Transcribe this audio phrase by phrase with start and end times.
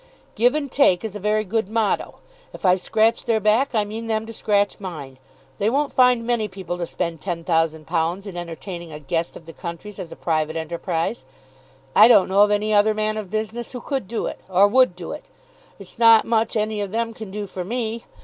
[0.33, 2.15] "Give and take is a very good motto.
[2.55, 5.19] If I scratch their back, I mean them to scratch mine.
[5.59, 9.45] They won't find many people to spend ten thousand pounds in entertaining a guest of
[9.45, 11.23] the country's as a private enterprise.
[11.95, 14.95] I don't know of any other man of business who could do it, or would
[14.95, 15.25] do it.
[15.77, 18.05] It's not much any of them can do for me.